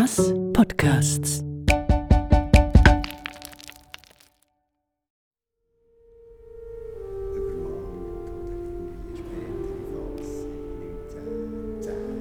Mass 0.00 0.32
Podcasts. 0.54 1.44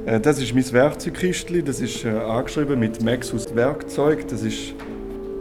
Äh, 0.05 0.19
das 0.19 0.41
ist 0.41 0.53
mein 0.53 0.73
Werkzeugkistchen, 0.73 1.63
das 1.63 1.79
ist 1.79 2.03
äh, 2.03 2.09
angeschrieben 2.09 2.81
mit 2.81 3.01
Maxus 3.01 3.55
Werkzeug. 3.55 4.27
Das 4.27 4.43
ist 4.43 4.73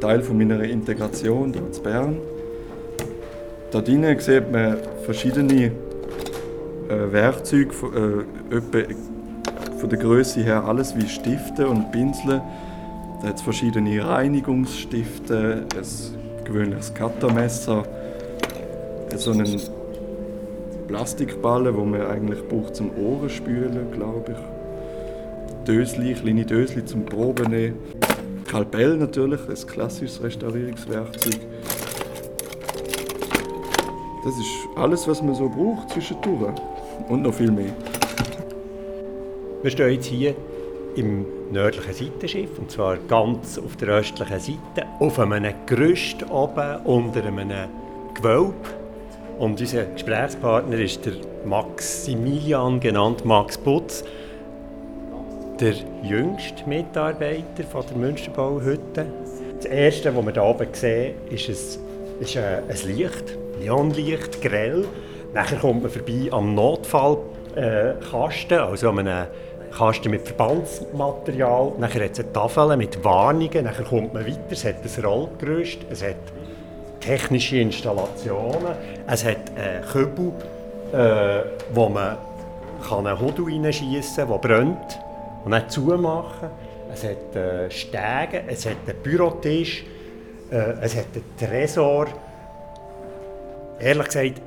Teil 0.01 0.23
meiner 0.33 0.63
Integration 0.63 1.53
hier 1.53 1.63
in 1.63 1.83
Bern. 1.83 2.19
Da 3.73 3.81
drinnen 3.81 4.17
sieht 4.21 4.53
man 4.53 4.77
verschiedene 5.05 5.73
äh, 6.89 7.13
Werkzeuge, 7.13 8.27
äh, 8.53 9.18
von 9.79 9.89
der 9.89 9.99
Größe 9.99 10.41
her 10.41 10.65
alles 10.65 10.97
wie 10.97 11.09
Stifte 11.09 11.69
und 11.69 11.93
Pinsel. 11.93 12.43
Da 13.23 13.29
hat 13.29 13.37
es 13.37 13.43
verschiedene 13.43 14.05
Reinigungsstifte, 14.05 15.67
ein 15.75 16.45
gewöhnliches 16.45 16.93
Cuttermesser, 16.95 17.85
so 19.17 19.31
einen 19.33 19.61
Plastikballen, 20.89 21.77
wo 21.77 21.85
man 21.85 22.03
eigentlich 22.03 22.47
braucht 22.49 22.77
zum 22.77 22.91
Ohren 22.97 23.29
spülen, 23.29 23.91
glaube 23.93 24.33
ich. 24.33 25.67
Dösli, 25.67 26.15
kleine 26.15 26.45
Dösli 26.45 26.85
zum 26.85 27.05
Proben 27.05 27.51
nehmen. 27.51 27.77
Kalbell 28.47 28.97
natürlich, 28.97 29.41
ein 29.49 29.67
klassisches 29.67 30.23
Restaurierungswerkzeug. 30.23 31.41
Das 34.25 34.35
ist 34.35 34.77
alles, 34.77 35.07
was 35.07 35.23
man 35.23 35.35
so 35.35 35.49
braucht 35.49 35.91
zwischendurch. 35.91 36.55
Und 37.09 37.23
noch 37.23 37.35
viel 37.35 37.51
mehr. 37.51 37.73
Wir 39.61 39.73
stehen 39.73 39.91
jetzt 39.91 40.07
hier 40.07 40.37
im 40.95 41.27
nördlichen 41.51 41.93
Seitenschiff, 41.93 42.57
und 42.61 42.71
zwar 42.71 42.97
ganz 42.97 43.59
auf 43.59 43.75
der 43.75 43.89
östlichen 43.89 44.39
Seite, 44.39 44.87
auf 45.01 45.19
einem 45.19 45.53
Gerüst 45.67 46.31
oben 46.31 46.77
unter 46.85 47.25
einem 47.25 47.51
Gewölbe. 48.15 48.55
Und 49.37 49.61
unser 49.61 49.87
Gesprächspartner 49.87 50.79
ist 50.79 51.05
der 51.05 51.15
Maximilian, 51.45 52.79
genannt 52.79 53.25
Max 53.25 53.59
Putz, 53.59 54.05
der 55.59 55.75
jüngste 56.05 56.69
Mitarbeiter 56.69 57.65
von 57.69 57.85
der 57.91 57.97
Münsterbauhütte. 57.97 59.07
Das 59.57 59.65
erste, 59.65 60.15
was 60.15 60.25
wir 60.25 60.33
hier 60.35 60.45
oben 60.45 60.69
sehen, 60.71 61.17
ist 61.31 61.49
ein, 61.49 61.57
ist 62.21 62.37
ein, 62.37 62.63
Licht, 62.87 63.37
Neonlicht, 63.61 64.41
grell. 64.41 64.85
Nachher 65.35 65.59
kommt 65.59 65.83
man 65.83 65.91
vorbei 65.91 66.29
am 66.31 66.55
Notfallkasten, 66.55 68.59
also 68.59 68.91
an 68.91 69.01
einem 69.01 69.27
Kasten 69.71 70.11
mit 70.11 70.27
Verbandsmaterial. 70.27 71.73
Nachher 71.79 72.05
hat 72.05 72.19
es 72.19 72.33
Tafel 72.33 72.77
mit 72.77 73.03
Warnungen. 73.05 73.65
Nachher 73.65 73.85
kommt 73.85 74.15
man 74.15 74.27
weiter. 74.27 74.39
Es 74.51 74.65
hat 74.65 74.77
ein 74.83 75.05
Rollgerüst, 75.05 75.79
es 75.91 76.03
hat 76.03 76.17
technische 77.01 77.59
Installationen, 77.59 78.75
es 79.07 79.25
hat 79.25 79.37
einen 79.57 79.85
Kübel, 79.85 80.33
äh, 80.93 81.43
wo 81.73 81.89
man 81.89 82.17
kann 82.87 83.07
einen 83.07 83.19
Hodel 83.19 83.45
reinschiessen 83.45 84.29
kann, 84.29 84.29
der 84.29 84.39
brennt 84.39 84.99
und 85.45 85.53
dann 85.53 85.69
zumachen. 85.69 86.49
Es 86.93 87.05
hat 87.05 87.37
äh, 87.37 87.71
Stege, 87.71 88.45
es 88.47 88.67
hat 88.67 88.77
einen 88.87 89.03
Bürotisch, 89.03 89.85
äh, 90.51 90.75
es 90.81 90.97
hat 90.97 91.07
einen 91.15 91.37
Tresor. 91.39 92.07
Ehrlich 93.79 94.07
gesagt, 94.07 94.43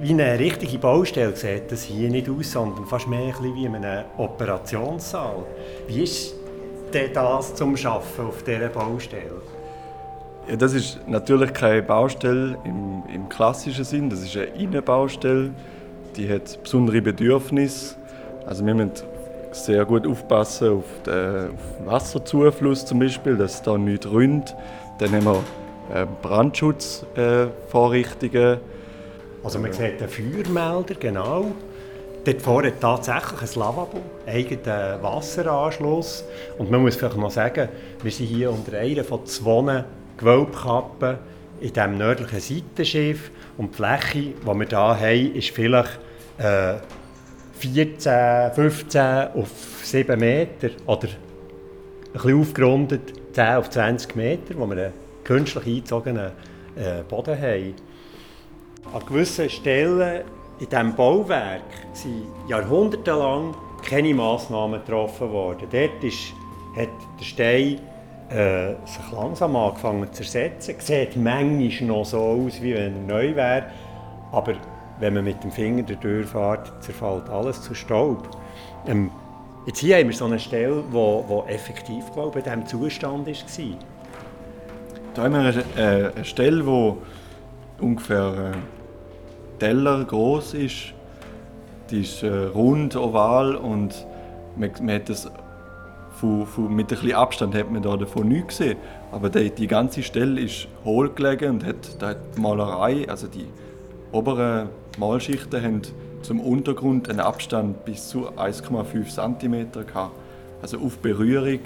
wie 0.00 0.10
eine 0.10 0.38
richtige 0.38 0.78
Baustelle 0.78 1.36
sieht 1.36 1.70
das 1.70 1.84
hier 1.84 2.10
nicht 2.10 2.28
aus, 2.28 2.52
sondern 2.52 2.86
fast 2.86 3.06
mehr 3.06 3.34
wie 3.40 3.64
in 3.64 3.76
einem 3.76 4.04
Operationssaal. 4.16 5.44
Wie 5.86 6.02
ist 6.02 6.34
denn 6.92 7.12
das 7.12 7.54
zum 7.54 7.76
Arbeiten 7.76 8.26
auf 8.26 8.42
dieser 8.42 8.68
Baustelle? 8.68 9.42
Ja, 10.48 10.56
das 10.56 10.74
ist 10.74 10.98
natürlich 11.06 11.52
keine 11.52 11.82
Baustelle 11.82 12.58
im, 12.64 13.04
im 13.14 13.28
klassischen 13.28 13.84
Sinn, 13.84 14.10
das 14.10 14.22
ist 14.22 14.36
eine 14.36 14.46
Innenbaustelle. 14.46 15.52
Die 16.16 16.28
hat 16.28 16.60
besondere 16.62 17.00
Bedürfnisse. 17.00 17.94
Also 18.44 18.66
wir 18.66 18.74
müssen 18.74 18.90
sehr 19.52 19.84
gut 19.84 20.04
aufpassen 20.06 20.78
auf 20.78 20.84
den, 21.06 21.50
auf 21.50 21.86
Wasserzufluss 21.86 22.84
zum 22.84 22.98
Beispiel, 22.98 23.36
dass 23.36 23.62
da 23.62 23.78
nicht 23.78 24.04
rinnt. 24.10 24.56
Dann 24.98 25.12
haben 25.12 25.24
wir 25.24 25.44
äh, 25.94 26.06
Brandschutzvorrichtungen. 26.22 28.58
Also 29.44 29.58
man 29.58 29.72
sieht 29.72 30.00
den 30.00 30.08
Feuermelder, 30.08 30.94
genau. 30.94 31.52
Dort 32.24 32.40
vorne 32.40 32.72
tatsächlich 32.78 33.42
ein 33.42 33.58
Lavabo, 33.58 34.00
eigenen 34.26 35.02
Wasseranschluss. 35.02 36.24
Und 36.58 36.70
man 36.70 36.82
muss 36.82 36.94
vielleicht 36.94 37.16
noch 37.16 37.32
sagen, 37.32 37.68
wir 38.00 38.10
sind 38.12 38.26
hier 38.26 38.52
unter 38.52 38.78
einer 38.78 39.02
von 39.02 39.26
zwei 39.26 39.84
Gewölbkappen 40.16 41.18
in 41.60 41.72
diesem 41.72 41.98
nördlichen 41.98 42.40
Seitenschiff. 42.40 43.32
Und 43.58 43.72
die 43.72 43.76
Fläche, 43.76 44.34
die 44.40 44.46
wir 44.46 44.66
hier 44.68 44.78
haben, 44.78 45.34
ist 45.34 45.50
vielleicht 45.50 45.98
äh, 46.38 46.74
14, 47.58 48.52
15 48.54 49.00
auf 49.34 49.50
7 49.82 50.18
Meter 50.18 50.70
oder 50.86 51.08
ein 51.08 52.12
bisschen 52.12 52.40
aufgerundet 52.40 53.12
10 53.32 53.46
auf 53.56 53.70
20 53.70 54.14
Meter, 54.14 54.54
wo 54.56 54.66
wir 54.66 54.76
einen 54.76 54.92
künstlich 55.24 55.66
eingezogenen 55.66 56.32
äh, 56.76 57.02
Boden 57.08 57.40
haben. 57.40 57.74
An 58.90 59.06
gewissen 59.06 59.48
Stellen 59.48 60.22
in 60.58 60.68
diesem 60.68 60.94
Bauwerk 60.94 61.62
sind 61.92 62.24
jahrhundertelang 62.48 63.54
keine 63.82 64.14
Massnahmen 64.14 64.80
getroffen 64.84 65.30
worden. 65.30 65.66
Dort 65.70 66.04
ist, 66.04 66.34
hat 66.76 66.88
der 67.18 67.24
Stein 67.24 67.80
äh, 68.28 68.74
sich 68.84 69.12
langsam 69.12 69.56
angefangen 69.56 70.12
zu 70.12 70.22
ersetzen. 70.22 70.74
Sieht 70.78 71.16
manchmal 71.16 71.88
noch 71.88 72.04
so 72.04 72.18
aus, 72.18 72.60
wie 72.60 72.74
wenn 72.74 73.08
er 73.08 73.14
neu 73.14 73.34
wäre. 73.34 73.64
Aber 74.30 74.54
wenn 75.00 75.14
man 75.14 75.24
mit 75.24 75.42
dem 75.42 75.50
Finger 75.50 75.82
durchfährt, 75.82 76.72
zerfällt 76.82 77.28
alles 77.28 77.62
zu 77.62 77.74
Staub. 77.74 78.28
Ähm, 78.86 79.10
jetzt 79.66 79.78
hier 79.78 79.96
haben 79.96 80.08
wir 80.08 80.14
so 80.14 80.26
eine 80.26 80.38
Stelle, 80.38 80.84
wo, 80.90 81.24
wo 81.26 81.44
effektiv 81.48 82.12
glaube 82.12 82.40
in 82.40 82.44
diesem 82.44 82.66
Zustand 82.66 83.26
war. 83.26 83.34
Hier 83.34 83.76
haben 85.16 85.32
wir 85.32 85.40
eine, 85.40 85.64
äh, 85.76 86.12
eine 86.14 86.24
Stelle, 86.24 86.62
die 86.62 87.21
ungefähr 87.82 88.52
äh, 88.54 89.58
Teller 89.58 90.04
groß 90.04 90.54
ist. 90.54 90.94
Die 91.90 92.00
ist 92.00 92.22
äh, 92.22 92.46
rund, 92.46 92.96
oval 92.96 93.54
und 93.56 94.06
man, 94.56 94.70
man 94.80 94.94
hat 94.94 95.08
das 95.08 95.30
von, 96.12 96.46
von, 96.46 96.74
mit 96.74 96.86
ein 96.86 96.98
bisschen 96.98 97.14
Abstand 97.14 97.54
hat 97.54 97.70
man 97.70 97.82
da 97.82 97.96
davon 97.96 98.28
nichts 98.28 98.58
gesehen. 98.58 98.78
Aber 99.10 99.28
die, 99.28 99.50
die 99.50 99.66
ganze 99.66 100.02
Stelle 100.02 100.40
ist 100.40 100.68
hohl 100.84 101.10
gelegen 101.10 101.50
und 101.50 101.66
hat, 101.66 102.00
da 102.00 102.10
hat 102.10 102.18
die 102.36 102.40
Malerei, 102.40 103.08
also 103.08 103.26
die 103.26 103.46
oberen 104.12 104.68
Malschichten 104.98 105.62
haben 105.62 105.82
zum 106.22 106.40
Untergrund 106.40 107.10
einen 107.10 107.20
Abstand 107.20 107.84
bis 107.84 108.08
zu 108.08 108.30
1,5 108.30 109.38
cm. 109.38 109.66
Also 110.60 110.78
auf 110.78 110.98
Berührung 110.98 111.60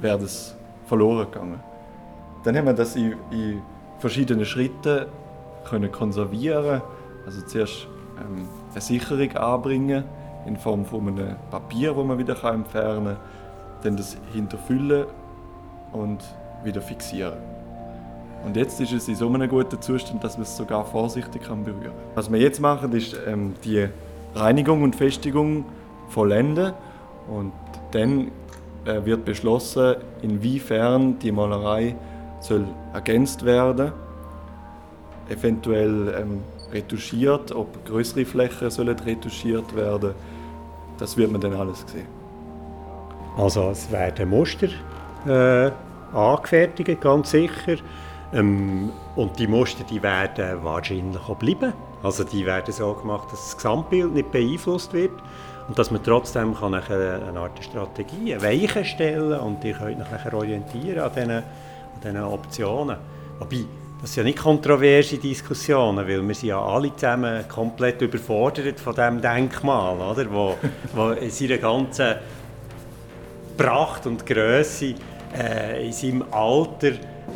wäre 0.00 0.18
das 0.18 0.54
verloren 0.86 1.30
gegangen. 1.30 1.60
Dann 2.44 2.56
haben 2.56 2.66
wir 2.66 2.74
das 2.74 2.94
in, 2.96 3.14
in 3.30 3.62
verschiedenen 3.98 4.44
Schritten 4.44 5.06
können 5.64 5.90
konservieren. 5.90 6.82
Also 7.26 7.42
zuerst 7.42 7.86
ähm, 8.18 8.48
eine 8.72 8.80
Sicherung 8.80 9.36
anbringen 9.36 10.04
in 10.46 10.56
Form 10.56 10.84
von 10.84 11.08
einem 11.08 11.36
Papier, 11.50 11.94
das 11.94 12.04
man 12.04 12.18
wieder 12.18 12.44
entfernen 12.44 13.04
kann. 13.04 13.16
Dann 13.82 13.96
das 13.96 14.16
hinterfüllen 14.32 15.06
und 15.92 16.22
wieder 16.64 16.80
fixieren. 16.80 17.34
Und 18.44 18.56
jetzt 18.56 18.80
ist 18.80 18.92
es 18.92 19.06
in 19.08 19.14
so 19.14 19.28
einem 19.28 19.48
guten 19.48 19.80
Zustand, 19.80 20.22
dass 20.24 20.36
man 20.36 20.42
es 20.42 20.56
sogar 20.56 20.84
vorsichtig 20.84 21.42
kann 21.42 21.64
berühren 21.64 21.84
kann. 21.84 21.92
Was 22.14 22.30
wir 22.30 22.40
jetzt 22.40 22.60
machen, 22.60 22.92
ist 22.92 23.16
ähm, 23.26 23.54
die 23.64 23.88
Reinigung 24.34 24.82
und 24.82 24.96
Festigung 24.96 25.64
vollenden. 26.08 26.72
Und 27.28 27.52
dann 27.92 28.32
äh, 28.84 29.04
wird 29.04 29.24
beschlossen, 29.24 29.96
inwiefern 30.22 31.18
die 31.20 31.30
Malerei 31.30 31.94
soll 32.40 32.64
ergänzt 32.92 33.44
werden 33.44 33.92
eventuell 35.32 36.14
ähm, 36.20 36.40
retuschiert, 36.72 37.52
ob 37.52 37.84
größere 37.86 38.24
Flächen 38.24 38.70
sollen 38.70 38.98
retuschiert 38.98 39.74
werden. 39.74 40.14
Das 40.98 41.16
wird 41.16 41.32
man 41.32 41.40
dann 41.40 41.54
alles 41.54 41.84
sehen. 41.86 42.06
Also 43.36 43.70
es 43.70 43.90
werden 43.90 44.28
Muster 44.28 44.68
äh, 45.26 45.70
angefertigt, 46.14 47.00
ganz 47.00 47.30
sicher. 47.30 47.76
Ähm, 48.32 48.90
und 49.16 49.38
die 49.38 49.46
Muster 49.46 49.84
die 49.84 50.02
werden 50.02 50.62
wahrscheinlich 50.62 51.20
auch 51.28 51.36
bleiben. 51.36 51.72
Also 52.02 52.24
die 52.24 52.44
werden 52.44 52.72
so 52.72 52.94
gemacht, 52.94 53.30
dass 53.30 53.40
das 53.40 53.56
Gesamtbild 53.56 54.14
nicht 54.14 54.32
beeinflusst 54.32 54.92
wird 54.92 55.12
und 55.68 55.78
dass 55.78 55.90
man 55.90 56.02
trotzdem 56.02 56.54
kann 56.54 56.74
eine 56.74 57.38
Art 57.38 57.62
Strategie, 57.62 58.34
eine 58.34 58.42
Weiche 58.42 58.84
stellen 58.84 59.38
und 59.38 59.62
ihr 59.64 59.74
könnt 59.74 60.00
euch 60.00 60.32
orientieren 60.32 60.98
an 60.98 61.10
diesen, 61.14 61.30
an 61.30 61.42
diesen 62.02 62.22
Optionen. 62.22 62.96
Wobei, 63.38 63.64
das 64.02 64.14
sind 64.14 64.24
ja 64.24 64.30
nicht 64.30 64.38
kontroverse 64.38 65.16
Diskussionen, 65.16 65.98
weil 65.98 66.26
wir 66.26 66.34
sind 66.34 66.48
ja 66.48 66.60
alle 66.60 66.94
zusammen 66.96 67.46
komplett 67.48 68.02
überfordert 68.02 68.80
von 68.80 68.94
diesem 68.94 69.20
Denkmal, 69.22 69.96
oder? 69.96 70.26
Wo, 70.30 70.56
wo 70.92 71.10
in 71.10 71.30
seiner 71.30 71.58
ganzen 71.58 72.16
Pracht 73.56 74.06
und 74.06 74.26
Größe 74.26 74.94
äh, 75.38 75.86
in 75.86 75.92
seinem 75.92 76.24
Alter 76.32 76.88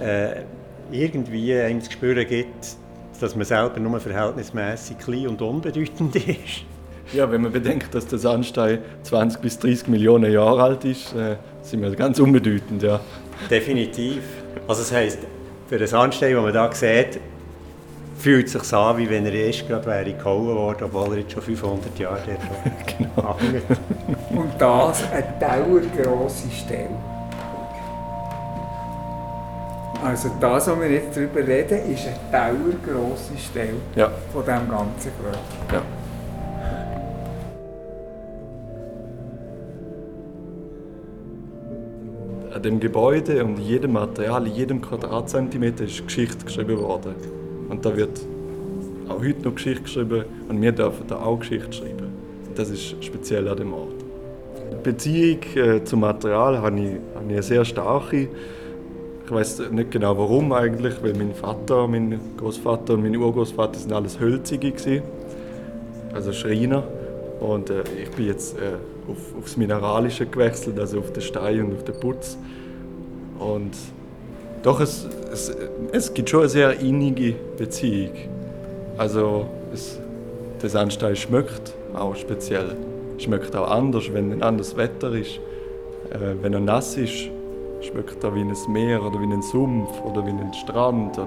äh, 0.02 0.42
irgendwie 0.90 1.54
einem 1.54 1.80
zu 1.80 1.92
spüren 1.92 2.26
gibt, 2.26 2.76
dass 3.20 3.36
man 3.36 3.44
selber 3.44 3.78
nur 3.78 4.00
verhältnismäßig 4.00 4.98
klein 4.98 5.28
und 5.28 5.42
unbedeutend 5.42 6.16
ist. 6.16 6.64
Ja, 7.12 7.30
wenn 7.30 7.42
man 7.42 7.52
bedenkt, 7.52 7.94
dass 7.94 8.08
der 8.08 8.18
Sandstein 8.18 8.80
20 9.04 9.40
bis 9.40 9.56
30 9.60 9.86
Millionen 9.86 10.32
Jahre 10.32 10.64
alt 10.64 10.84
ist, 10.84 11.14
äh, 11.14 11.36
sind 11.62 11.80
wir 11.80 11.94
ganz 11.94 12.18
unbedeutend, 12.18 12.82
ja. 12.82 12.98
Definitiv. 13.48 14.22
Also 14.66 14.82
das 14.82 14.90
heisst, 14.90 15.20
für 15.68 15.78
den 15.78 15.86
Sandstein, 15.86 16.34
den 16.34 16.42
man 16.42 16.52
hier 16.52 16.70
sieht, 16.72 17.20
fühlt 18.18 18.46
es 18.46 18.52
sich 18.52 18.72
an, 18.72 18.96
wie 18.98 19.08
wenn 19.10 19.26
er 19.26 19.34
erst 19.34 19.66
gerade 19.68 19.86
wäre 19.86 20.12
gehauen 20.12 20.54
worden, 20.54 20.84
obwohl 20.84 21.14
er 21.14 21.18
jetzt 21.20 21.32
schon 21.32 21.42
500 21.42 21.98
Jahre 21.98 22.20
dort 22.26 22.98
genau. 22.98 23.36
Und 24.30 24.52
das 24.58 25.04
eine 25.10 25.34
dauergrosse 25.38 26.50
Stelle. 26.50 26.90
Also 30.04 30.30
das, 30.40 30.68
was 30.68 30.80
wir 30.80 30.90
jetzt 30.90 31.16
darüber 31.16 31.46
reden, 31.46 31.92
ist 31.92 32.06
eine 32.06 32.16
dauergrosse 32.30 33.36
Stelle 33.38 33.74
ja. 33.94 34.10
von 34.32 34.44
diesem 34.44 34.68
ganzen 34.68 35.10
Grab. 35.20 35.72
Ja. 35.72 35.82
Dem 42.66 42.80
Gebäude 42.80 43.44
und 43.44 43.58
jedem 43.58 43.92
Material, 43.92 44.46
jedem 44.48 44.82
Quadratzentimeter 44.82 45.84
ist 45.84 46.04
Geschichte 46.04 46.44
geschrieben 46.44 46.78
worden. 46.78 47.14
Und 47.68 47.84
da 47.84 47.96
wird 47.96 48.20
auch 49.08 49.20
heute 49.20 49.42
noch 49.42 49.54
Geschichte 49.54 49.82
geschrieben 49.82 50.24
und 50.48 50.60
wir 50.60 50.72
dürfen 50.72 51.06
da 51.06 51.16
auch 51.16 51.38
Geschichte 51.38 51.72
schreiben. 51.72 52.08
Das 52.56 52.70
ist 52.70 52.96
speziell 53.04 53.46
an 53.48 53.56
dem 53.56 53.72
Ort. 53.72 53.94
Die 54.72 54.82
Beziehung 54.82 55.38
äh, 55.54 55.84
zum 55.84 56.00
Material 56.00 56.58
habe 56.58 56.80
ich, 56.80 56.86
habe 57.14 57.24
ich 57.26 57.32
eine 57.32 57.42
sehr 57.42 57.64
starke. 57.64 58.28
Ich 59.24 59.30
weiß 59.30 59.70
nicht 59.70 59.92
genau 59.92 60.18
warum 60.18 60.52
eigentlich, 60.52 60.94
weil 61.02 61.14
mein 61.14 61.34
Vater, 61.34 61.86
mein 61.86 62.18
Großvater 62.36 62.94
und 62.94 63.02
mein 63.02 63.16
Urgroßvater 63.16 63.78
sind 63.78 63.92
alles 63.92 64.18
Hölzige 64.18 65.02
also 66.12 66.32
Schreiner. 66.32 66.82
Und 67.40 67.70
äh, 67.70 67.82
ich 68.02 68.10
bin 68.10 68.26
jetzt 68.26 68.56
äh, 68.56 68.76
auf, 69.10 69.18
aufs 69.38 69.56
Mineralische 69.56 70.26
gewechselt, 70.26 70.78
also 70.78 70.98
auf 71.00 71.12
den 71.12 71.22
Stein 71.22 71.64
und 71.64 71.74
auf 71.74 71.84
den 71.84 71.98
Putz. 72.00 72.38
Und 73.38 73.72
doch, 74.62 74.80
es, 74.80 75.06
es, 75.32 75.54
es 75.92 76.14
gibt 76.14 76.30
schon 76.30 76.40
eine 76.40 76.48
sehr 76.48 76.80
innige 76.80 77.34
Beziehung. 77.56 78.12
Also 78.96 79.46
es, 79.72 79.98
der 80.62 80.70
Sandstein 80.70 81.14
schmeckt 81.16 81.74
auch 81.94 82.16
speziell. 82.16 82.76
Schmeckt 83.18 83.54
auch 83.54 83.70
anders, 83.70 84.12
wenn 84.12 84.32
ein 84.32 84.42
anderes 84.42 84.76
Wetter 84.76 85.12
ist. 85.12 85.36
Äh, 86.10 86.42
wenn 86.42 86.54
er 86.54 86.60
nass 86.60 86.96
ist, 86.96 87.28
schmeckt 87.82 88.22
er 88.24 88.34
wie 88.34 88.40
ein 88.40 88.54
Meer 88.68 89.02
oder 89.02 89.20
wie 89.20 89.32
ein 89.32 89.42
Sumpf 89.42 89.90
oder 90.04 90.24
wie 90.26 90.30
ein 90.30 90.54
Strand. 90.54 91.18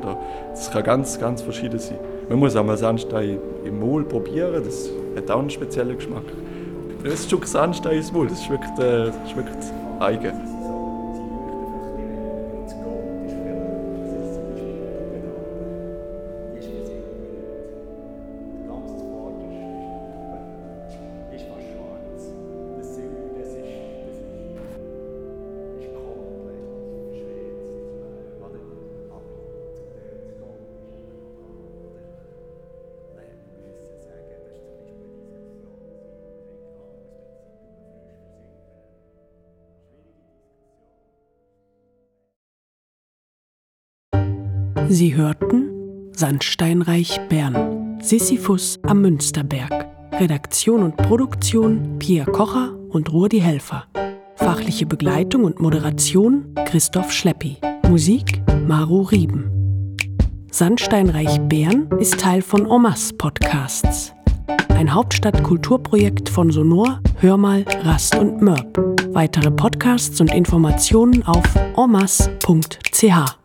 Das 0.49 0.71
kann 0.71 0.83
ganz, 0.83 1.19
ganz 1.19 1.41
verschieden 1.41 1.79
sein. 1.79 1.99
Man 2.27 2.39
muss 2.39 2.55
auch 2.55 2.65
mal 2.65 2.77
Sandstein 2.77 3.39
im 3.63 3.79
Maul 3.79 4.03
probieren, 4.03 4.63
das 4.63 4.89
hat 5.21 5.31
auch 5.31 5.39
einen 5.39 5.49
speziellen 5.49 5.95
Geschmack. 5.95 6.23
Ein 7.03 7.17
Stück 7.17 7.47
Sandstein 7.47 7.97
ins 7.97 8.11
Maul, 8.11 8.27
das 8.27 8.43
schmeckt, 8.43 8.77
äh, 8.79 9.11
schmeckt 9.31 9.73
eigen. 9.99 10.58
Sie 44.91 45.15
hörten 45.15 45.69
Sandsteinreich 46.13 47.19
Bern, 47.29 47.99
Sisyphus 48.01 48.79
am 48.81 49.01
Münsterberg. 49.03 49.85
Redaktion 50.13 50.81
und 50.81 50.97
Produktion 50.97 51.99
Pierre 51.99 52.31
Kocher 52.31 52.75
und 52.89 53.13
Rudi 53.13 53.39
Helfer. 53.39 53.85
Fachliche 54.35 54.87
Begleitung 54.87 55.43
und 55.43 55.59
Moderation 55.59 56.55
Christoph 56.65 57.11
Schleppi. 57.11 57.57
Musik 57.87 58.41
Maru 58.67 59.03
Rieben. 59.03 59.95
Sandsteinreich 60.51 61.39
Bern 61.41 61.87
ist 61.99 62.19
Teil 62.19 62.41
von 62.41 62.65
Omas 62.65 63.13
Podcasts. 63.13 64.11
Ein 64.69 64.91
Hauptstadtkulturprojekt 64.91 66.29
von 66.29 66.49
Sonor, 66.49 66.99
Hörmal, 67.19 67.63
Rast 67.83 68.15
und 68.15 68.41
Mörb. 68.41 68.79
Weitere 69.13 69.51
Podcasts 69.51 70.19
und 70.19 70.33
Informationen 70.33 71.21
auf 71.27 71.45
omas.ch. 71.75 73.38